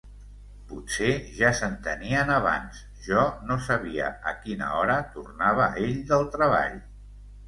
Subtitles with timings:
[0.69, 6.81] Potser ja s'entenien abans, jo no sabia a quina hora tornava ell del treball.